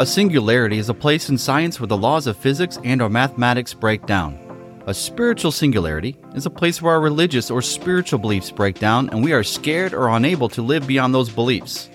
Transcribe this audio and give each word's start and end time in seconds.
A 0.00 0.06
singularity 0.06 0.78
is 0.78 0.88
a 0.88 0.94
place 0.94 1.28
in 1.28 1.36
science 1.36 1.78
where 1.78 1.86
the 1.86 1.94
laws 1.94 2.26
of 2.26 2.34
physics 2.34 2.78
and 2.84 3.02
or 3.02 3.10
mathematics 3.10 3.74
break 3.74 4.06
down. 4.06 4.38
A 4.86 4.94
spiritual 4.94 5.52
singularity 5.52 6.16
is 6.34 6.46
a 6.46 6.50
place 6.50 6.80
where 6.80 6.94
our 6.94 7.02
religious 7.02 7.50
or 7.50 7.60
spiritual 7.60 8.18
beliefs 8.18 8.50
break 8.50 8.78
down 8.78 9.10
and 9.10 9.22
we 9.22 9.34
are 9.34 9.42
scared 9.42 9.92
or 9.92 10.08
unable 10.08 10.48
to 10.48 10.62
live 10.62 10.86
beyond 10.86 11.14
those 11.14 11.28
beliefs. 11.28 11.90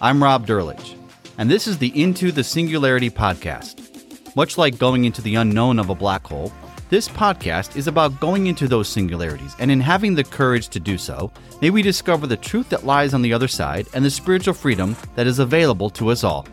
I'm 0.00 0.22
Rob 0.22 0.46
Drlich, 0.46 0.96
and 1.36 1.50
this 1.50 1.66
is 1.66 1.76
the 1.76 1.92
Into 2.02 2.32
the 2.32 2.42
Singularity 2.42 3.10
podcast. 3.10 4.34
Much 4.34 4.56
like 4.56 4.78
going 4.78 5.04
into 5.04 5.20
the 5.20 5.34
unknown 5.34 5.78
of 5.78 5.90
a 5.90 5.94
black 5.94 6.26
hole, 6.26 6.50
this 6.88 7.10
podcast 7.10 7.76
is 7.76 7.88
about 7.88 8.20
going 8.20 8.46
into 8.46 8.66
those 8.68 8.88
singularities, 8.88 9.54
and 9.58 9.70
in 9.70 9.80
having 9.80 10.14
the 10.14 10.24
courage 10.24 10.68
to 10.68 10.80
do 10.80 10.96
so, 10.96 11.30
may 11.60 11.68
we 11.68 11.82
discover 11.82 12.26
the 12.26 12.38
truth 12.38 12.70
that 12.70 12.86
lies 12.86 13.12
on 13.12 13.20
the 13.20 13.34
other 13.34 13.48
side 13.48 13.86
and 13.92 14.02
the 14.02 14.10
spiritual 14.10 14.54
freedom 14.54 14.96
that 15.14 15.26
is 15.26 15.40
available 15.40 15.90
to 15.90 16.08
us 16.08 16.24
all. 16.24 16.46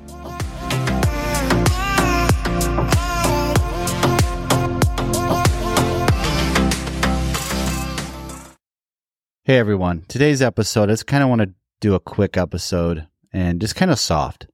Hey 9.43 9.57
everyone, 9.57 10.05
today's 10.07 10.39
episode, 10.39 10.83
I 10.83 10.93
just 10.93 11.07
kind 11.07 11.23
of 11.23 11.29
want 11.29 11.41
to 11.41 11.55
do 11.79 11.95
a 11.95 11.99
quick 11.99 12.37
episode 12.37 13.07
and 13.33 13.59
just 13.59 13.75
kind 13.75 13.89
of 13.89 13.97
soft. 13.97 14.45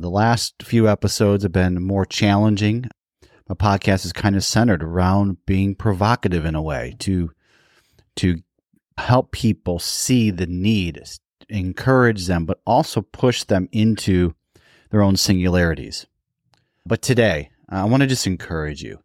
The 0.00 0.08
last 0.08 0.62
few 0.62 0.88
episodes 0.88 1.42
have 1.42 1.52
been 1.52 1.82
more 1.82 2.06
challenging. 2.06 2.86
My 3.46 3.54
podcast 3.54 4.06
is 4.06 4.12
kind 4.14 4.34
of 4.34 4.42
centered 4.42 4.82
around 4.82 5.44
being 5.44 5.74
provocative 5.74 6.46
in 6.46 6.54
a 6.54 6.62
way 6.62 6.96
to 7.00 7.30
to 8.16 8.38
help 8.96 9.32
people 9.32 9.78
see 9.78 10.30
the 10.30 10.46
need, 10.46 11.02
encourage 11.50 12.26
them, 12.26 12.46
but 12.46 12.62
also 12.66 13.02
push 13.02 13.44
them 13.44 13.68
into 13.70 14.34
their 14.88 15.02
own 15.02 15.16
singularities. 15.16 16.06
But 16.86 17.02
today, 17.02 17.50
I 17.68 17.84
want 17.84 18.00
to 18.00 18.06
just 18.06 18.26
encourage 18.26 18.82
you 18.82 18.98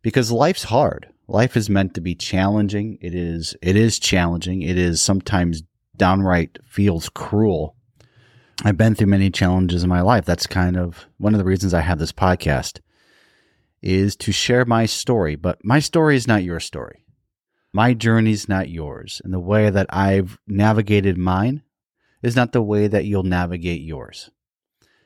because 0.00 0.32
life's 0.32 0.64
hard. 0.64 1.11
Life 1.32 1.56
is 1.56 1.68
meant 1.68 1.94
to 1.94 2.00
be 2.00 2.14
challenging. 2.14 2.98
It 3.00 3.14
is 3.14 3.56
it 3.60 3.74
is 3.74 3.98
challenging. 3.98 4.62
It 4.62 4.78
is 4.78 5.00
sometimes 5.00 5.64
downright 5.96 6.58
feels 6.64 7.08
cruel 7.08 7.74
I've 8.64 8.76
been 8.76 8.94
through 8.94 9.08
many 9.08 9.30
challenges 9.30 9.82
in 9.82 9.88
my 9.88 10.02
life. 10.02 10.24
That's 10.24 10.46
kind 10.46 10.76
of 10.76 11.06
one 11.18 11.34
of 11.34 11.38
the 11.38 11.44
reasons 11.44 11.74
I 11.74 11.80
have 11.80 11.98
this 11.98 12.12
podcast 12.12 12.80
is 13.80 14.14
to 14.16 14.30
share 14.30 14.64
my 14.64 14.86
story, 14.86 15.34
but 15.34 15.64
my 15.64 15.80
story 15.80 16.14
is 16.14 16.28
not 16.28 16.44
your 16.44 16.60
story. 16.60 17.04
My 17.72 17.92
journey 17.92 18.30
is 18.30 18.48
not 18.48 18.68
yours. 18.68 19.20
And 19.24 19.32
the 19.32 19.40
way 19.40 19.68
that 19.70 19.86
I've 19.90 20.38
navigated 20.46 21.18
mine 21.18 21.62
is 22.22 22.36
not 22.36 22.52
the 22.52 22.62
way 22.62 22.86
that 22.86 23.04
you'll 23.04 23.24
navigate 23.24 23.80
yours. 23.80 24.30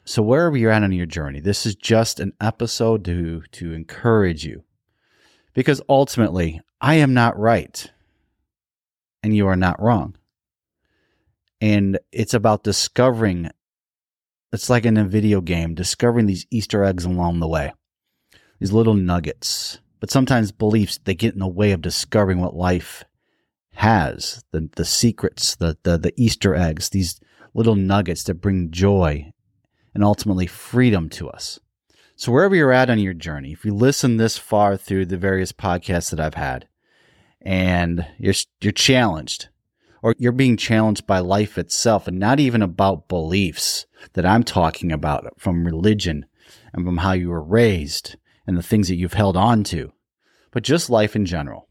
So 0.04 0.20
wherever 0.22 0.56
you're 0.56 0.70
at 0.70 0.82
on 0.82 0.92
your 0.92 1.06
journey, 1.06 1.41
this 1.41 1.64
is 1.64 1.74
just 1.74 2.20
an 2.20 2.34
episode 2.41 3.04
to 3.06 3.42
to 3.52 3.72
encourage 3.72 4.44
you. 4.44 4.64
Because 5.56 5.80
ultimately, 5.88 6.60
I 6.82 6.96
am 6.96 7.14
not 7.14 7.38
right. 7.38 7.90
And 9.22 9.34
you 9.34 9.46
are 9.46 9.56
not 9.56 9.80
wrong. 9.80 10.14
And 11.62 11.98
it's 12.12 12.34
about 12.34 12.62
discovering 12.62 13.50
it's 14.52 14.68
like 14.70 14.84
in 14.84 14.98
a 14.98 15.04
video 15.04 15.40
game 15.40 15.74
discovering 15.74 16.26
these 16.26 16.46
easter 16.50 16.84
eggs 16.84 17.06
along 17.06 17.40
the 17.40 17.48
way. 17.48 17.72
These 18.60 18.72
little 18.72 18.94
nuggets. 18.94 19.80
But 19.98 20.10
sometimes 20.10 20.52
beliefs 20.52 21.00
they 21.02 21.14
get 21.14 21.32
in 21.32 21.40
the 21.40 21.48
way 21.48 21.72
of 21.72 21.80
discovering 21.80 22.38
what 22.38 22.54
life 22.54 23.02
has. 23.72 24.44
The 24.52 24.68
the 24.76 24.84
secrets 24.84 25.56
the 25.56 25.78
the, 25.84 25.96
the 25.96 26.12
easter 26.18 26.54
eggs 26.54 26.91
these 26.91 27.18
little 27.54 27.76
nuggets 27.76 28.24
that 28.24 28.42
bring 28.42 28.70
joy 28.70 29.32
and 29.94 30.04
ultimately 30.04 30.46
freedom 30.46 31.08
to 31.08 31.30
us 31.30 31.58
so 32.17 32.33
wherever 32.33 32.56
you're 32.56 32.72
at 32.72 32.91
on 32.91 32.98
your 32.98 33.14
journey 33.14 33.53
if 33.53 33.64
you 33.64 33.72
listen 33.72 34.17
this 34.17 34.36
far 34.36 34.77
through 34.77 35.06
the 35.06 35.17
various 35.17 35.53
podcasts 35.53 36.11
that 36.11 36.20
I've 36.20 36.34
had 36.34 36.66
and 37.41 38.06
you're 38.19 38.34
you're 38.60 38.72
challenged 38.72 39.49
or 40.03 40.15
you're 40.19 40.32
being 40.32 40.56
challenged 40.56 41.06
by 41.06 41.19
life 41.19 41.59
itself 41.59 42.06
and 42.06 42.19
not 42.19 42.38
even 42.38 42.62
about 42.62 43.09
beliefs 43.09 43.87
that 44.12 44.26
I'm 44.26 44.44
talking 44.44 44.93
about 44.93 45.32
from 45.38 45.66
religion 45.66 46.26
and 46.72 46.84
from 46.84 46.99
how 46.99 47.12
you 47.12 47.31
were 47.31 47.43
raised 47.43 48.16
and 48.47 48.56
the 48.56 48.62
things 48.62 48.88
that 48.88 48.97
you've 48.97 49.15
held 49.15 49.37
on 49.37 49.65
to, 49.65 49.93
but 50.53 50.62
just 50.62 50.91
life 50.91 51.16
in 51.16 51.26
general. 51.26 51.69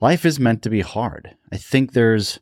Life 0.00 0.24
is 0.24 0.40
meant 0.40 0.62
to 0.62 0.70
be 0.70 0.80
hard. 0.80 1.36
I 1.52 1.56
think 1.56 1.92
there's 1.92 2.40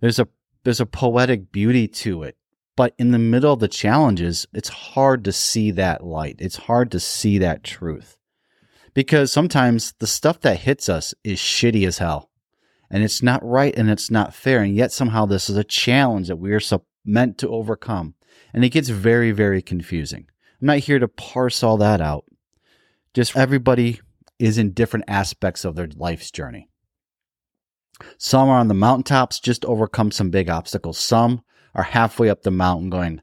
there's 0.00 0.18
a 0.18 0.28
there's 0.64 0.80
a 0.80 0.86
poetic 0.86 1.52
beauty 1.52 1.88
to 1.88 2.22
it. 2.22 2.36
But 2.76 2.94
in 2.98 3.10
the 3.10 3.18
middle 3.18 3.52
of 3.52 3.60
the 3.60 3.68
challenges, 3.68 4.46
it's 4.52 4.68
hard 4.68 5.24
to 5.24 5.32
see 5.32 5.70
that 5.72 6.04
light. 6.04 6.36
It's 6.38 6.56
hard 6.56 6.90
to 6.92 7.00
see 7.00 7.38
that 7.38 7.64
truth. 7.64 8.16
Because 8.94 9.32
sometimes 9.32 9.94
the 9.98 10.06
stuff 10.06 10.40
that 10.40 10.60
hits 10.60 10.88
us 10.88 11.14
is 11.24 11.38
shitty 11.38 11.86
as 11.86 11.98
hell 11.98 12.30
and 12.92 13.02
it's 13.02 13.22
not 13.22 13.42
right 13.42 13.74
and 13.74 13.90
it's 13.90 14.10
not 14.10 14.34
fair. 14.34 14.62
And 14.62 14.76
yet 14.76 14.92
somehow 14.92 15.24
this 15.24 15.48
is 15.48 15.56
a 15.56 15.64
challenge 15.64 16.28
that 16.28 16.36
we 16.36 16.52
are 16.52 16.60
so 16.60 16.84
meant 17.04 17.38
to 17.38 17.48
overcome. 17.48 18.14
And 18.52 18.64
it 18.64 18.68
gets 18.68 18.90
very, 18.90 19.32
very 19.32 19.62
confusing. 19.62 20.26
I'm 20.60 20.66
not 20.66 20.78
here 20.78 20.98
to 20.98 21.08
parse 21.08 21.62
all 21.62 21.78
that 21.78 22.02
out. 22.02 22.26
Just 23.14 23.34
everybody 23.34 24.00
is 24.38 24.58
in 24.58 24.72
different 24.72 25.06
aspects 25.08 25.64
of 25.64 25.74
their 25.74 25.88
life's 25.96 26.30
journey. 26.30 26.68
Some 28.18 28.48
are 28.48 28.58
on 28.58 28.68
the 28.68 28.74
mountaintops, 28.74 29.40
just 29.40 29.64
overcome 29.64 30.10
some 30.10 30.30
big 30.30 30.50
obstacles. 30.50 30.98
Some 30.98 31.42
are 31.74 31.82
halfway 31.82 32.28
up 32.28 32.42
the 32.42 32.50
mountain 32.50 32.90
going, 32.90 33.20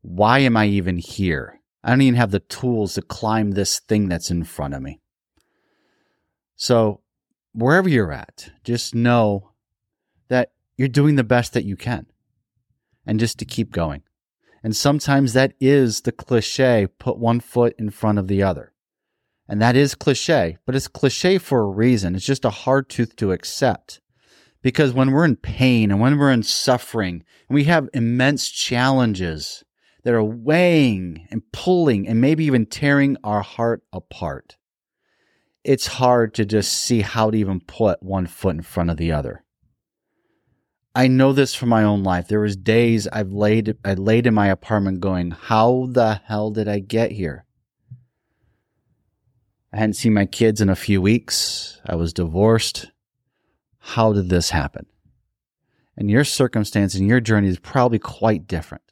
why 0.00 0.40
am 0.40 0.56
I 0.56 0.66
even 0.66 0.98
here? 0.98 1.60
I 1.84 1.90
don't 1.90 2.02
even 2.02 2.16
have 2.16 2.30
the 2.30 2.40
tools 2.40 2.94
to 2.94 3.02
climb 3.02 3.52
this 3.52 3.80
thing 3.80 4.08
that's 4.08 4.30
in 4.30 4.44
front 4.44 4.74
of 4.74 4.82
me. 4.82 5.00
So 6.56 7.00
wherever 7.52 7.88
you're 7.88 8.12
at, 8.12 8.50
just 8.64 8.94
know 8.94 9.50
that 10.28 10.52
you're 10.76 10.88
doing 10.88 11.16
the 11.16 11.24
best 11.24 11.52
that 11.54 11.64
you 11.64 11.76
can 11.76 12.06
and 13.06 13.20
just 13.20 13.38
to 13.38 13.44
keep 13.44 13.72
going. 13.72 14.02
And 14.62 14.76
sometimes 14.76 15.32
that 15.32 15.54
is 15.60 16.02
the 16.02 16.12
cliche 16.12 16.86
put 16.98 17.18
one 17.18 17.40
foot 17.40 17.74
in 17.78 17.90
front 17.90 18.18
of 18.18 18.28
the 18.28 18.42
other. 18.42 18.72
And 19.48 19.60
that 19.60 19.76
is 19.76 19.96
cliche, 19.96 20.58
but 20.64 20.76
it's 20.76 20.88
cliche 20.88 21.38
for 21.38 21.60
a 21.60 21.70
reason. 21.70 22.14
It's 22.14 22.24
just 22.24 22.44
a 22.44 22.50
hard 22.50 22.88
truth 22.88 23.16
to 23.16 23.32
accept. 23.32 24.00
Because 24.62 24.92
when 24.92 25.10
we're 25.10 25.24
in 25.24 25.36
pain 25.36 25.90
and 25.90 26.00
when 26.00 26.16
we're 26.16 26.30
in 26.30 26.44
suffering 26.44 27.24
and 27.48 27.54
we 27.54 27.64
have 27.64 27.88
immense 27.92 28.48
challenges 28.48 29.64
that 30.04 30.14
are 30.14 30.22
weighing 30.22 31.26
and 31.30 31.42
pulling 31.52 32.08
and 32.08 32.20
maybe 32.20 32.44
even 32.44 32.66
tearing 32.66 33.16
our 33.24 33.42
heart 33.42 33.82
apart, 33.92 34.56
it's 35.64 35.86
hard 35.86 36.34
to 36.34 36.44
just 36.44 36.72
see 36.72 37.00
how 37.00 37.30
to 37.30 37.36
even 37.36 37.60
put 37.60 38.02
one 38.02 38.26
foot 38.26 38.56
in 38.56 38.62
front 38.62 38.90
of 38.90 38.96
the 38.96 39.12
other. 39.12 39.44
I 40.94 41.08
know 41.08 41.32
this 41.32 41.54
from 41.54 41.70
my 41.70 41.82
own 41.82 42.02
life. 42.02 42.28
There 42.28 42.40
was 42.40 42.56
days 42.56 43.08
I've 43.08 43.32
laid 43.32 43.76
I 43.84 43.94
laid 43.94 44.26
in 44.26 44.34
my 44.34 44.48
apartment 44.48 45.00
going, 45.00 45.30
"How 45.30 45.88
the 45.90 46.20
hell 46.26 46.50
did 46.50 46.68
I 46.68 46.80
get 46.80 47.12
here?" 47.12 47.46
I 49.72 49.78
hadn't 49.78 49.94
seen 49.94 50.12
my 50.12 50.26
kids 50.26 50.60
in 50.60 50.68
a 50.68 50.76
few 50.76 51.00
weeks. 51.00 51.80
I 51.86 51.94
was 51.94 52.12
divorced. 52.12 52.90
How 53.84 54.12
did 54.12 54.28
this 54.28 54.50
happen? 54.50 54.86
And 55.96 56.08
your 56.08 56.24
circumstance 56.24 56.94
and 56.94 57.06
your 57.06 57.20
journey 57.20 57.48
is 57.48 57.58
probably 57.58 57.98
quite 57.98 58.46
different. 58.46 58.84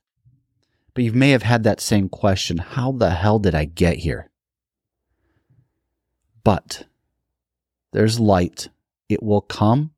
But 0.93 1.05
you 1.05 1.13
may 1.13 1.31
have 1.31 1.45
had 1.45 1.63
that 1.63 1.81
same 1.81 2.09
question, 2.09 2.59
how 2.59 2.93
the 2.93 3.11
hell 3.11 3.39
did 3.39 3.55
I 3.55 3.65
get 3.65 3.99
here? 3.99 4.31
But 6.43 6.87
there's 7.93 8.19
light. 8.19 8.69
It 9.09 9.23
will 9.23 9.41
come. 9.41 9.93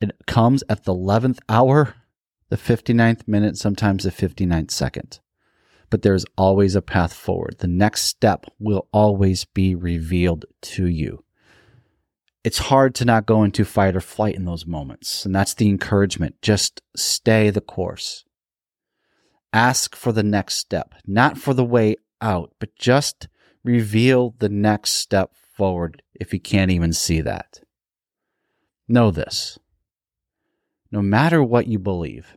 It 0.00 0.12
comes 0.26 0.62
at 0.68 0.84
the 0.84 0.94
11th 0.94 1.38
hour, 1.48 1.94
the 2.50 2.56
59th 2.56 3.26
minute, 3.26 3.56
sometimes 3.56 4.04
the 4.04 4.10
59th 4.10 4.70
second. 4.70 5.20
But 5.88 6.02
there's 6.02 6.26
always 6.36 6.74
a 6.74 6.82
path 6.82 7.14
forward. 7.14 7.56
The 7.58 7.66
next 7.66 8.02
step 8.02 8.44
will 8.58 8.88
always 8.92 9.46
be 9.46 9.74
revealed 9.74 10.44
to 10.62 10.86
you. 10.86 11.23
It's 12.44 12.58
hard 12.58 12.94
to 12.96 13.06
not 13.06 13.24
go 13.24 13.42
into 13.42 13.64
fight 13.64 13.96
or 13.96 14.00
flight 14.00 14.34
in 14.34 14.44
those 14.44 14.66
moments. 14.66 15.24
And 15.24 15.34
that's 15.34 15.54
the 15.54 15.68
encouragement. 15.68 16.40
Just 16.42 16.82
stay 16.94 17.48
the 17.48 17.62
course. 17.62 18.24
Ask 19.52 19.96
for 19.96 20.12
the 20.12 20.22
next 20.22 20.56
step, 20.56 20.94
not 21.06 21.38
for 21.38 21.54
the 21.54 21.64
way 21.64 21.96
out, 22.20 22.52
but 22.58 22.76
just 22.76 23.28
reveal 23.62 24.34
the 24.38 24.48
next 24.50 24.92
step 24.92 25.32
forward 25.56 26.02
if 26.14 26.34
you 26.34 26.40
can't 26.40 26.70
even 26.70 26.92
see 26.92 27.20
that. 27.22 27.60
Know 28.86 29.10
this 29.10 29.58
no 30.90 31.02
matter 31.02 31.42
what 31.42 31.66
you 31.66 31.76
believe, 31.76 32.36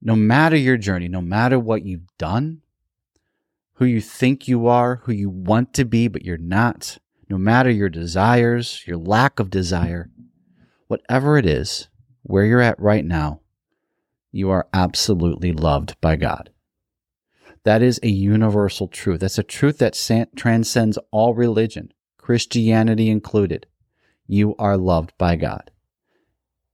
no 0.00 0.16
matter 0.16 0.56
your 0.56 0.78
journey, 0.78 1.06
no 1.06 1.20
matter 1.20 1.58
what 1.58 1.84
you've 1.84 2.16
done, 2.16 2.62
who 3.74 3.84
you 3.84 4.00
think 4.00 4.48
you 4.48 4.66
are, 4.66 4.96
who 5.04 5.12
you 5.12 5.28
want 5.28 5.74
to 5.74 5.84
be, 5.84 6.08
but 6.08 6.24
you're 6.24 6.38
not, 6.38 6.96
no 7.32 7.38
matter 7.38 7.70
your 7.70 7.88
desires, 7.88 8.84
your 8.86 8.98
lack 8.98 9.40
of 9.40 9.48
desire, 9.48 10.10
whatever 10.88 11.38
it 11.38 11.46
is, 11.46 11.88
where 12.24 12.44
you're 12.44 12.60
at 12.60 12.78
right 12.78 13.06
now, 13.06 13.40
you 14.30 14.50
are 14.50 14.68
absolutely 14.74 15.50
loved 15.50 15.98
by 16.02 16.14
God. 16.14 16.50
That 17.64 17.80
is 17.80 17.98
a 18.02 18.10
universal 18.10 18.86
truth. 18.86 19.20
That's 19.20 19.38
a 19.38 19.42
truth 19.42 19.78
that 19.78 19.94
transcends 20.36 20.98
all 21.10 21.32
religion, 21.32 21.94
Christianity 22.18 23.08
included. 23.08 23.64
You 24.26 24.54
are 24.58 24.76
loved 24.76 25.14
by 25.16 25.36
God. 25.36 25.70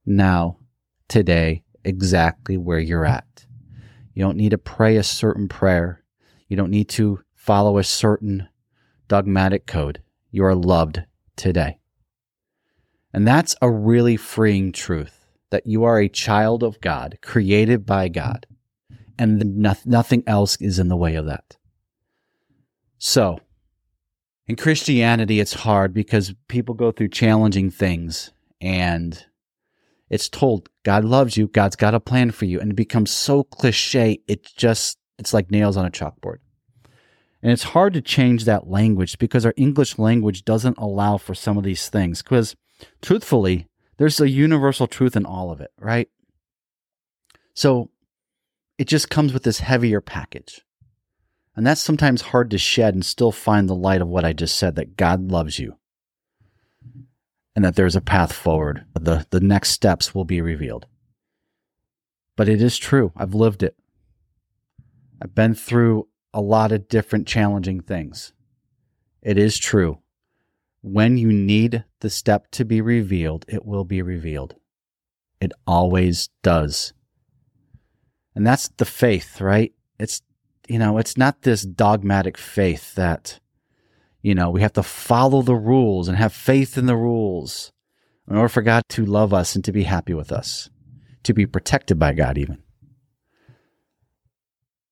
Now, 0.05 0.57
today, 1.07 1.63
exactly 1.85 2.57
where 2.57 2.79
you're 2.79 3.05
at. 3.05 3.45
You 4.13 4.23
don't 4.23 4.35
need 4.35 4.49
to 4.49 4.57
pray 4.57 4.97
a 4.97 5.03
certain 5.03 5.47
prayer. 5.47 6.03
You 6.49 6.57
don't 6.57 6.69
need 6.69 6.89
to 6.89 7.21
follow 7.33 7.77
a 7.77 7.83
certain 7.85 8.49
dogmatic 9.07 9.65
code. 9.65 10.01
You 10.31 10.45
are 10.45 10.55
loved 10.55 11.03
today. 11.35 11.79
And 13.13 13.27
that's 13.27 13.55
a 13.61 13.71
really 13.71 14.17
freeing 14.17 14.71
truth 14.71 15.25
that 15.49 15.65
you 15.65 15.83
are 15.83 15.99
a 15.99 16.09
child 16.09 16.61
of 16.61 16.79
God, 16.79 17.17
created 17.21 17.85
by 17.85 18.07
God, 18.07 18.45
and 19.17 19.57
nothing 19.85 20.23
else 20.27 20.55
is 20.61 20.77
in 20.77 20.89
the 20.89 20.95
way 20.95 21.15
of 21.15 21.25
that. 21.25 21.57
So, 22.99 23.39
in 24.47 24.55
Christianity, 24.55 25.39
it's 25.39 25.53
hard 25.53 25.93
because 25.93 26.33
people 26.47 26.75
go 26.75 26.91
through 26.91 27.09
challenging 27.09 27.71
things 27.71 28.31
and 28.61 29.25
it's 30.09 30.29
told 30.29 30.69
God 30.83 31.05
loves 31.05 31.37
you, 31.37 31.47
God's 31.47 31.75
got 31.75 31.93
a 31.93 31.99
plan 31.99 32.31
for 32.31 32.45
you, 32.45 32.59
and 32.59 32.71
it 32.71 32.75
becomes 32.75 33.11
so 33.11 33.43
cliche, 33.43 34.21
it's 34.27 34.51
just, 34.51 34.97
it's 35.17 35.33
like 35.33 35.51
nails 35.51 35.77
on 35.77 35.85
a 35.85 35.91
chalkboard. 35.91 36.37
And 37.41 37.51
it's 37.51 37.63
hard 37.63 37.93
to 37.93 38.01
change 38.01 38.45
that 38.45 38.69
language 38.69 39.17
because 39.17 39.45
our 39.45 39.53
English 39.55 39.97
language 39.97 40.43
doesn't 40.43 40.77
allow 40.77 41.17
for 41.17 41.33
some 41.33 41.57
of 41.57 41.63
these 41.63 41.87
things. 41.87 42.21
Because 42.21 42.55
truthfully, 43.01 43.67
there's 43.97 44.19
a 44.19 44.29
universal 44.29 44.87
truth 44.87 45.15
in 45.15 45.25
all 45.25 45.51
of 45.51 45.61
it, 45.61 45.71
right? 45.79 46.09
So 47.53 47.89
it 48.77 48.87
just 48.87 49.09
comes 49.09 49.33
with 49.33 49.43
this 49.43 49.59
heavier 49.59 50.01
package. 50.01 50.61
And 51.55 51.65
that's 51.65 51.81
sometimes 51.81 52.21
hard 52.21 52.51
to 52.51 52.57
shed 52.57 52.93
and 52.93 53.05
still 53.05 53.31
find 53.31 53.67
the 53.67 53.75
light 53.75 54.01
of 54.01 54.07
what 54.07 54.25
I 54.25 54.33
just 54.33 54.57
said 54.57 54.75
that 54.75 54.97
God 54.97 55.31
loves 55.31 55.59
you 55.59 55.75
and 57.55 57.65
that 57.65 57.75
there's 57.75 57.95
a 57.95 58.01
path 58.01 58.31
forward. 58.31 58.85
The, 58.93 59.25
the 59.29 59.41
next 59.41 59.71
steps 59.71 60.15
will 60.15 60.23
be 60.23 60.39
revealed. 60.39 60.87
But 62.35 62.47
it 62.47 62.61
is 62.61 62.77
true. 62.77 63.11
I've 63.17 63.33
lived 63.33 63.63
it. 63.63 63.75
I've 65.21 65.35
been 65.35 65.53
through 65.53 66.07
a 66.33 66.41
lot 66.41 66.71
of 66.71 66.87
different 66.87 67.27
challenging 67.27 67.81
things. 67.81 68.33
It 69.21 69.37
is 69.37 69.57
true. 69.57 69.99
When 70.81 71.17
you 71.17 71.31
need 71.31 71.83
the 71.99 72.09
step 72.09 72.51
to 72.51 72.63
be 72.63 72.81
revealed, 72.81 73.45
it 73.47 73.65
will 73.65 73.83
be 73.83 74.01
revealed. 74.01 74.55
It 75.41 75.51
always 75.67 76.29
does. 76.41 76.93
And 78.35 78.45
that's 78.45 78.69
the 78.69 78.85
faith, 78.85 79.41
right? 79.41 79.73
It's, 79.99 80.21
you 80.67 80.79
know, 80.79 80.97
it's 80.97 81.17
not 81.17 81.41
this 81.41 81.63
dogmatic 81.63 82.37
faith 82.37 82.95
that, 82.95 83.39
you 84.21 84.35
know, 84.35 84.49
we 84.49 84.61
have 84.61 84.73
to 84.73 84.83
follow 84.83 85.41
the 85.41 85.55
rules 85.55 86.07
and 86.07 86.17
have 86.17 86.33
faith 86.33 86.77
in 86.77 86.85
the 86.85 86.95
rules 86.95 87.71
in 88.29 88.35
order 88.35 88.49
for 88.49 88.61
God 88.61 88.83
to 88.89 89.05
love 89.05 89.33
us 89.33 89.55
and 89.55 89.65
to 89.65 89.71
be 89.71 89.83
happy 89.83 90.13
with 90.13 90.31
us, 90.31 90.69
to 91.23 91.33
be 91.33 91.45
protected 91.45 91.97
by 91.99 92.13
God, 92.13 92.37
even. 92.37 92.61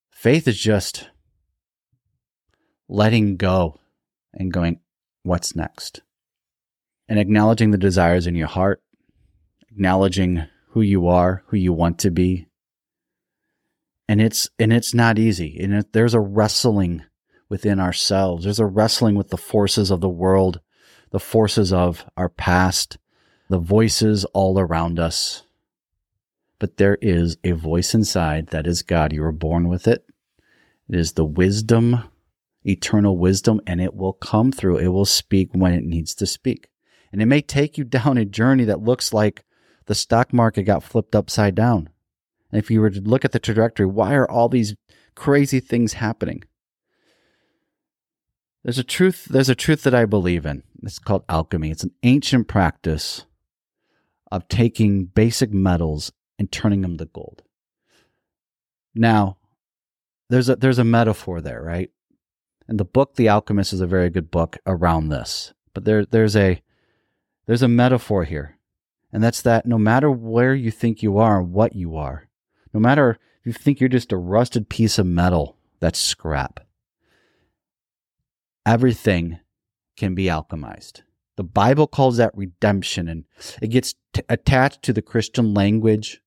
Faith 0.10 0.48
is 0.48 0.60
just 0.60 1.10
letting 2.90 3.38
go 3.38 3.80
and 4.34 4.52
going, 4.52 4.80
what's 5.24 5.56
next? 5.56 6.02
And 7.10 7.20
acknowledging 7.20 7.72
the 7.72 7.78
desires 7.78 8.28
in 8.28 8.36
your 8.36 8.48
heart, 8.48 8.82
acknowledging 9.72 10.46
who 10.70 10.82
you 10.82 11.08
are, 11.08 11.44
who 11.48 11.58
you 11.58 11.74
want 11.74 12.00
to 12.00 12.12
be. 12.12 12.48
And 14.10 14.22
it's, 14.22 14.50
and 14.58 14.72
it's 14.72 14.94
not 14.94 15.20
easy. 15.20 15.58
And 15.60 15.74
it, 15.74 15.94
there's 15.94 16.14
a 16.14 16.20
wrestling 16.20 17.04
within 17.50 17.80
ourselves. 17.80 18.44
There's 18.44 18.60
a 18.60 18.66
wrestling 18.66 19.16
with 19.16 19.30
the 19.30 19.38
forces 19.38 19.92
of 19.92 20.02
the 20.02 20.10
world, 20.10 20.60
the 21.12 21.20
forces 21.20 21.72
of 21.74 22.06
our 22.16 22.30
past, 22.30 22.98
the 23.50 23.60
voices 23.60 24.26
all 24.34 24.60
around 24.60 25.00
us. 25.00 25.44
But 26.60 26.78
there 26.78 26.98
is 27.02 27.38
a 27.44 27.52
voice 27.52 27.94
inside 27.94 28.48
that 28.48 28.68
is 28.68 28.82
God. 28.82 29.14
You 29.14 29.22
were 29.22 29.32
born 29.32 29.68
with 29.68 29.88
it. 29.88 30.06
It 30.90 30.96
is 30.96 31.14
the 31.14 31.26
wisdom 31.26 32.04
eternal 32.68 33.18
wisdom 33.18 33.62
and 33.66 33.80
it 33.82 33.96
will 33.96 34.14
come 34.14 34.52
through. 34.52 34.78
It 34.78 34.90
will 34.90 35.06
speak 35.06 35.50
when 35.54 35.74
it 35.74 35.84
needs 35.84 36.14
to 36.16 36.26
speak. 36.26 36.70
And 37.12 37.22
it 37.22 37.26
may 37.26 37.42
take 37.42 37.78
you 37.78 37.84
down 37.86 38.18
a 38.18 38.26
journey 38.26 38.66
that 38.66 38.82
looks 38.82 39.14
like 39.14 39.44
the 39.86 39.96
stock 39.96 40.34
market 40.34 40.64
got 40.64 40.84
flipped 40.84 41.16
upside 41.16 41.56
down. 41.56 41.90
And 42.52 42.60
if 42.60 42.72
you 42.72 42.82
were 42.82 42.90
to 42.90 43.02
look 43.02 43.26
at 43.26 43.32
the 43.32 43.40
trajectory, 43.40 43.86
why 43.86 44.14
are 44.14 44.30
all 44.30 44.50
these 44.50 44.76
crazy 45.16 45.60
things 45.60 45.94
happening? 45.94 46.44
There's 48.64 48.80
a 48.80 48.84
truth, 48.84 49.26
there's 49.26 49.50
a 49.50 49.56
truth 49.56 49.84
that 49.84 49.96
I 49.96 50.06
believe 50.06 50.46
in. 50.46 50.64
It's 50.84 51.00
called 51.00 51.24
alchemy. 51.30 51.72
It's 51.72 51.84
an 51.84 51.94
ancient 52.04 52.48
practice 52.48 53.26
of 54.32 54.48
taking 54.50 55.06
basic 55.06 55.52
metals 55.52 56.12
and 56.38 56.52
turning 56.52 56.82
them 56.82 56.98
to 56.98 57.06
gold. 57.06 57.44
Now, 58.94 59.38
there's 60.30 60.50
a 60.50 60.56
there's 60.56 60.80
a 60.80 60.84
metaphor 60.84 61.40
there, 61.40 61.62
right? 61.62 61.90
And 62.68 62.80
the 62.80 62.86
book 62.86 63.16
The 63.16 63.30
Alchemist 63.30 63.74
is 63.74 63.82
a 63.82 63.88
very 63.88 64.10
good 64.10 64.30
book 64.30 64.58
around 64.66 65.10
this. 65.10 65.54
But 65.74 65.86
there 65.86 66.06
there's 66.06 66.36
a 66.36 66.62
there's 67.46 67.62
a 67.62 67.68
metaphor 67.68 68.24
here. 68.26 68.58
And 69.12 69.24
that's 69.24 69.42
that 69.44 69.66
no 69.66 69.78
matter 69.78 70.12
where 70.12 70.54
you 70.54 70.70
think 70.70 71.02
you 71.02 71.18
are 71.18 71.40
and 71.40 71.54
what 71.54 71.76
you 71.76 71.96
are, 71.96 72.28
no 72.74 72.80
matter 72.80 73.18
if 73.40 73.46
you 73.46 73.54
think 73.54 73.80
you're 73.80 73.88
just 73.88 74.12
a 74.12 74.18
rusted 74.18 74.70
piece 74.70 75.00
of 75.00 75.06
metal 75.06 75.58
that's 75.80 76.00
scrap, 76.00 76.60
everything 78.66 79.40
can 79.96 80.14
be 80.14 80.26
alchemized. 80.26 81.04
The 81.38 81.44
Bible 81.44 81.88
calls 81.88 82.18
that 82.18 82.36
redemption, 82.36 83.08
and 83.08 83.26
it 83.62 83.68
gets 83.68 83.94
t- 84.12 84.24
attached 84.28 84.82
to 84.84 84.94
the 84.94 85.04
Christian 85.04 85.54
language 85.54 86.22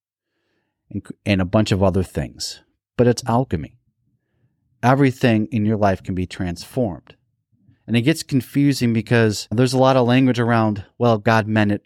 and, 0.88 1.04
and 1.26 1.40
a 1.40 1.44
bunch 1.44 1.72
of 1.72 1.82
other 1.82 2.02
things. 2.02 2.62
But 2.96 3.08
it's 3.08 3.24
alchemy 3.26 3.79
everything 4.82 5.46
in 5.46 5.64
your 5.64 5.76
life 5.76 6.02
can 6.02 6.14
be 6.14 6.26
transformed. 6.26 7.16
And 7.86 7.96
it 7.96 8.02
gets 8.02 8.22
confusing 8.22 8.92
because 8.92 9.48
there's 9.50 9.72
a 9.72 9.78
lot 9.78 9.96
of 9.96 10.06
language 10.06 10.38
around, 10.38 10.84
well, 10.98 11.18
God 11.18 11.48
meant 11.48 11.72
it, 11.72 11.82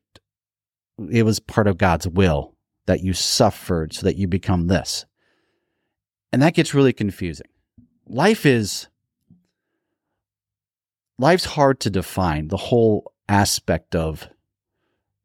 it 1.11 1.23
was 1.23 1.41
part 1.41 1.67
of 1.67 1.79
God's 1.79 2.07
will 2.07 2.55
that 2.87 3.01
you 3.01 3.15
suffered 3.15 3.95
so 3.95 4.03
that 4.05 4.17
you 4.17 4.29
become 4.29 4.67
this. 4.67 5.07
And 6.33 6.43
that 6.43 6.55
gets 6.55 6.75
really 6.75 6.93
confusing. 6.93 7.47
Life 8.07 8.45
is, 8.45 8.89
life's 11.19 11.47
hard 11.47 11.81
to 11.81 11.91
define. 11.91 12.49
The 12.49 12.57
whole 12.57 13.13
aspect 13.29 13.95
of 13.95 14.29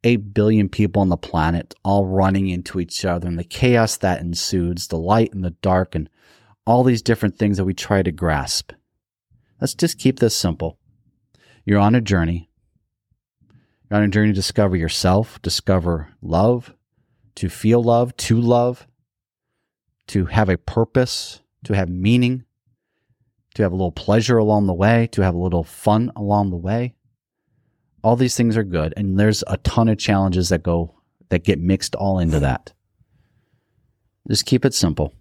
8 0.03 0.33
billion 0.33 0.69
people 0.69 1.01
on 1.01 1.09
the 1.09 1.17
planet 1.17 1.75
all 1.83 2.05
running 2.05 2.47
into 2.47 2.79
each 2.79 3.03
other 3.03 3.27
and 3.27 3.37
the 3.37 3.43
chaos 3.43 3.97
that 3.97 4.21
ensues, 4.21 4.87
the 4.87 4.97
light 4.97 5.33
and 5.33 5.43
the 5.43 5.51
dark, 5.61 5.93
and 5.93 6.09
all 6.69 6.83
these 6.83 7.01
different 7.01 7.35
things 7.35 7.57
that 7.57 7.65
we 7.65 7.73
try 7.73 8.03
to 8.03 8.11
grasp. 8.11 8.73
Let's 9.59 9.73
just 9.73 9.97
keep 9.97 10.19
this 10.19 10.35
simple. 10.35 10.77
You're 11.65 11.79
on 11.79 11.95
a 11.95 11.99
journey. 11.99 12.51
You're 13.89 13.97
on 13.97 14.05
a 14.05 14.09
journey 14.09 14.27
to 14.27 14.35
discover 14.35 14.75
yourself, 14.75 15.41
discover 15.41 16.09
love, 16.21 16.75
to 17.37 17.49
feel 17.49 17.81
love, 17.81 18.15
to 18.17 18.39
love, 18.39 18.87
to 20.09 20.27
have 20.27 20.47
a 20.47 20.59
purpose, 20.59 21.41
to 21.63 21.73
have 21.73 21.89
meaning, 21.89 22.43
to 23.55 23.63
have 23.63 23.71
a 23.71 23.75
little 23.75 23.91
pleasure 23.91 24.37
along 24.37 24.67
the 24.67 24.73
way, 24.75 25.07
to 25.13 25.23
have 25.23 25.33
a 25.33 25.39
little 25.39 25.63
fun 25.63 26.11
along 26.15 26.51
the 26.51 26.55
way. 26.55 26.93
All 28.03 28.15
these 28.15 28.37
things 28.37 28.55
are 28.55 28.63
good, 28.63 28.93
and 28.95 29.19
there's 29.19 29.43
a 29.47 29.57
ton 29.57 29.89
of 29.89 29.97
challenges 29.97 30.49
that 30.49 30.61
go 30.61 31.01
that 31.29 31.43
get 31.43 31.59
mixed 31.59 31.95
all 31.95 32.19
into 32.19 32.39
that. 32.41 32.73
Just 34.27 34.45
keep 34.45 34.65
it 34.65 34.75
simple. 34.75 35.15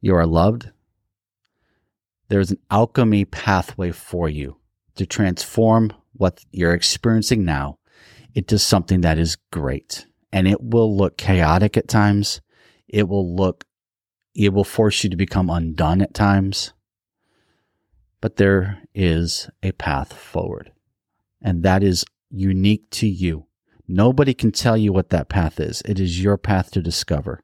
You 0.00 0.14
are 0.14 0.26
loved. 0.26 0.70
There's 2.28 2.50
an 2.50 2.58
alchemy 2.70 3.24
pathway 3.24 3.92
for 3.92 4.28
you 4.28 4.56
to 4.96 5.06
transform 5.06 5.92
what 6.12 6.44
you're 6.50 6.74
experiencing 6.74 7.44
now 7.44 7.78
into 8.34 8.58
something 8.58 9.00
that 9.02 9.18
is 9.18 9.36
great. 9.50 10.06
And 10.32 10.46
it 10.48 10.62
will 10.62 10.94
look 10.94 11.16
chaotic 11.16 11.76
at 11.76 11.88
times. 11.88 12.40
It 12.88 13.08
will 13.08 13.34
look, 13.34 13.64
it 14.34 14.52
will 14.52 14.64
force 14.64 15.04
you 15.04 15.10
to 15.10 15.16
become 15.16 15.50
undone 15.50 16.02
at 16.02 16.14
times. 16.14 16.72
But 18.20 18.36
there 18.36 18.82
is 18.94 19.48
a 19.62 19.72
path 19.72 20.12
forward. 20.12 20.72
And 21.40 21.62
that 21.62 21.82
is 21.82 22.04
unique 22.30 22.90
to 22.90 23.06
you. 23.06 23.46
Nobody 23.86 24.34
can 24.34 24.50
tell 24.50 24.76
you 24.76 24.92
what 24.92 25.10
that 25.10 25.28
path 25.28 25.60
is. 25.60 25.80
It 25.84 26.00
is 26.00 26.22
your 26.22 26.36
path 26.36 26.70
to 26.72 26.82
discover. 26.82 27.40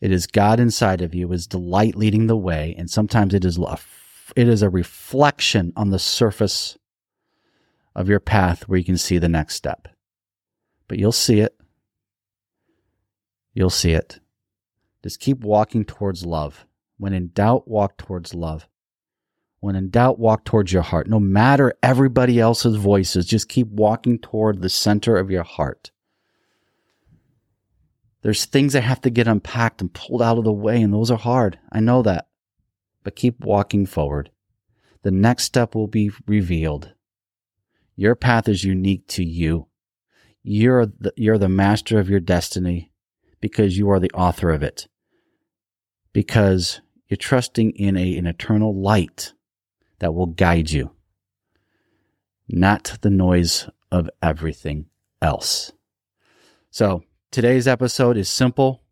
It 0.00 0.12
is 0.12 0.26
God 0.26 0.60
inside 0.60 1.02
of 1.02 1.14
you, 1.14 1.30
is 1.32 1.46
delight 1.46 1.94
leading 1.94 2.26
the 2.26 2.36
way, 2.36 2.74
and 2.78 2.90
sometimes 2.90 3.34
it 3.34 3.44
is 3.44 3.58
it 4.36 4.48
is 4.48 4.62
a 4.62 4.70
reflection 4.70 5.72
on 5.76 5.90
the 5.90 5.98
surface 5.98 6.78
of 7.94 8.08
your 8.08 8.20
path 8.20 8.68
where 8.68 8.78
you 8.78 8.84
can 8.84 8.96
see 8.96 9.18
the 9.18 9.28
next 9.28 9.56
step. 9.56 9.88
But 10.88 10.98
you'll 10.98 11.12
see 11.12 11.40
it. 11.40 11.56
You'll 13.52 13.70
see 13.70 13.92
it. 13.92 14.20
Just 15.02 15.20
keep 15.20 15.40
walking 15.40 15.84
towards 15.84 16.24
love 16.24 16.66
When 16.98 17.12
in 17.14 17.30
doubt, 17.32 17.66
walk 17.66 17.96
towards 17.96 18.34
love. 18.34 18.68
When 19.60 19.74
in 19.74 19.90
doubt, 19.90 20.18
walk 20.18 20.44
towards 20.44 20.72
your 20.72 20.82
heart. 20.82 21.08
No 21.08 21.20
matter 21.20 21.74
everybody 21.82 22.38
else's 22.38 22.76
voices, 22.76 23.26
just 23.26 23.48
keep 23.48 23.68
walking 23.68 24.18
toward 24.18 24.60
the 24.60 24.68
center 24.68 25.16
of 25.16 25.30
your 25.30 25.42
heart. 25.42 25.90
There's 28.22 28.44
things 28.44 28.74
that 28.74 28.82
have 28.82 29.00
to 29.02 29.10
get 29.10 29.26
unpacked 29.26 29.80
and 29.80 29.92
pulled 29.92 30.22
out 30.22 30.38
of 30.38 30.44
the 30.44 30.52
way, 30.52 30.82
and 30.82 30.92
those 30.92 31.10
are 31.10 31.18
hard. 31.18 31.58
I 31.72 31.80
know 31.80 32.02
that. 32.02 32.28
But 33.02 33.16
keep 33.16 33.40
walking 33.40 33.86
forward. 33.86 34.30
The 35.02 35.10
next 35.10 35.44
step 35.44 35.74
will 35.74 35.86
be 35.86 36.10
revealed. 36.26 36.92
Your 37.96 38.14
path 38.14 38.48
is 38.48 38.64
unique 38.64 39.06
to 39.08 39.24
you. 39.24 39.68
You're 40.42 40.86
the, 40.86 41.12
you're 41.16 41.38
the 41.38 41.48
master 41.48 41.98
of 41.98 42.10
your 42.10 42.20
destiny 42.20 42.92
because 43.40 43.78
you 43.78 43.90
are 43.90 44.00
the 44.00 44.10
author 44.12 44.50
of 44.50 44.62
it. 44.62 44.88
Because 46.12 46.80
you're 47.08 47.16
trusting 47.16 47.72
in 47.72 47.96
a, 47.96 48.16
an 48.16 48.26
eternal 48.26 48.78
light 48.78 49.32
that 49.98 50.14
will 50.14 50.26
guide 50.26 50.70
you, 50.70 50.92
not 52.48 52.98
the 53.00 53.10
noise 53.10 53.68
of 53.90 54.10
everything 54.22 54.86
else. 55.22 55.72
So 56.70 57.04
today's 57.30 57.68
episode 57.68 58.16
is 58.16 58.28
simple, 58.28 58.82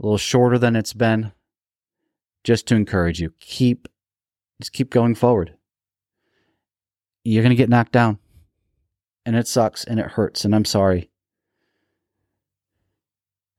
a 0.00 0.02
little 0.02 0.18
shorter 0.18 0.58
than 0.58 0.76
it's 0.76 0.92
been, 0.92 1.32
just 2.44 2.66
to 2.68 2.74
encourage 2.74 3.20
you. 3.20 3.32
Keep, 3.40 3.88
just 4.60 4.72
keep 4.72 4.90
going 4.90 5.14
forward. 5.14 5.54
You're 7.24 7.42
going 7.42 7.50
to 7.50 7.56
get 7.56 7.68
knocked 7.68 7.92
down 7.92 8.18
and 9.24 9.36
it 9.36 9.46
sucks 9.46 9.84
and 9.84 10.00
it 10.00 10.06
hurts 10.06 10.44
and 10.44 10.54
I'm 10.54 10.64
sorry. 10.64 11.10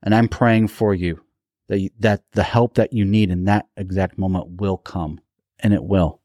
And 0.02 0.14
I'm 0.14 0.28
praying 0.28 0.68
for 0.68 0.94
you 0.94 1.22
that, 1.70 1.80
you, 1.80 1.90
that 2.00 2.24
the 2.34 2.44
help 2.44 2.74
that 2.76 2.92
you 2.92 3.06
need 3.06 3.30
in 3.30 3.46
that 3.46 3.68
exact 3.78 4.18
moment 4.18 4.60
will 4.60 4.78
come 4.78 5.22
and 5.60 5.74
it 5.74 5.84
will. 5.84 6.20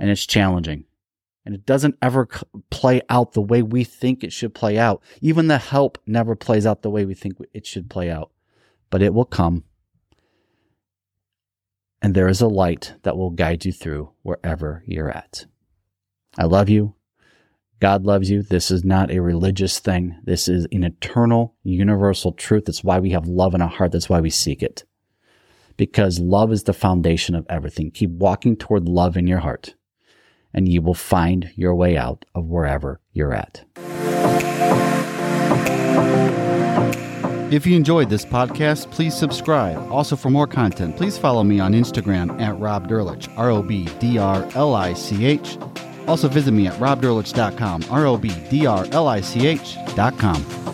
And 0.00 0.10
it's 0.10 0.26
challenging. 0.26 0.84
And 1.48 1.54
it 1.54 1.64
doesn't 1.64 1.96
ever 2.02 2.28
play 2.68 3.00
out 3.08 3.32
the 3.32 3.40
way 3.40 3.62
we 3.62 3.82
think 3.82 4.22
it 4.22 4.34
should 4.34 4.52
play 4.52 4.76
out. 4.76 5.02
Even 5.22 5.46
the 5.46 5.56
help 5.56 5.96
never 6.06 6.36
plays 6.36 6.66
out 6.66 6.82
the 6.82 6.90
way 6.90 7.06
we 7.06 7.14
think 7.14 7.38
it 7.54 7.66
should 7.66 7.88
play 7.88 8.10
out. 8.10 8.30
But 8.90 9.00
it 9.00 9.14
will 9.14 9.24
come. 9.24 9.64
And 12.02 12.14
there 12.14 12.28
is 12.28 12.42
a 12.42 12.48
light 12.48 12.96
that 13.02 13.16
will 13.16 13.30
guide 13.30 13.64
you 13.64 13.72
through 13.72 14.10
wherever 14.20 14.82
you're 14.86 15.08
at. 15.08 15.46
I 16.36 16.44
love 16.44 16.68
you. 16.68 16.96
God 17.80 18.04
loves 18.04 18.28
you. 18.28 18.42
This 18.42 18.70
is 18.70 18.84
not 18.84 19.10
a 19.10 19.20
religious 19.20 19.78
thing. 19.78 20.18
This 20.22 20.48
is 20.48 20.66
an 20.70 20.84
eternal, 20.84 21.54
universal 21.62 22.32
truth. 22.32 22.66
That's 22.66 22.84
why 22.84 22.98
we 22.98 23.12
have 23.12 23.26
love 23.26 23.54
in 23.54 23.62
our 23.62 23.68
heart. 23.68 23.92
That's 23.92 24.10
why 24.10 24.20
we 24.20 24.28
seek 24.28 24.62
it. 24.62 24.84
Because 25.78 26.18
love 26.18 26.52
is 26.52 26.64
the 26.64 26.74
foundation 26.74 27.34
of 27.34 27.46
everything. 27.48 27.90
Keep 27.90 28.10
walking 28.10 28.54
toward 28.54 28.86
love 28.86 29.16
in 29.16 29.26
your 29.26 29.38
heart, 29.38 29.76
and 30.52 30.68
you 30.68 30.82
will 30.82 30.94
find 30.94 31.50
your 31.54 31.74
way 31.74 31.96
out 31.96 32.24
of 32.34 32.46
wherever 32.46 33.00
you're 33.12 33.34
at. 33.34 33.64
If 37.50 37.66
you 37.66 37.76
enjoyed 37.76 38.10
this 38.10 38.26
podcast, 38.26 38.90
please 38.90 39.16
subscribe. 39.16 39.90
Also, 39.90 40.16
for 40.16 40.28
more 40.28 40.46
content, 40.46 40.96
please 40.96 41.16
follow 41.16 41.42
me 41.42 41.60
on 41.60 41.72
Instagram 41.72 42.38
at 42.42 42.58
Rob 42.58 42.88
Drlich, 42.88 43.26
R 43.38 43.48
O 43.48 43.62
B 43.62 43.88
D 43.98 44.18
R 44.18 44.46
L 44.54 44.74
I 44.74 44.92
C 44.92 45.24
H. 45.24 45.56
Also 46.06 46.28
visit 46.28 46.52
me 46.52 46.66
at 46.66 46.74
robdrlich.com, 46.74 47.84
R 47.90 48.06
O 48.06 48.18
B 48.18 48.30
D 48.50 48.66
R 48.66 48.86
L 48.92 49.08
I 49.08 49.22
C 49.22 49.46
H.com. 49.46 50.67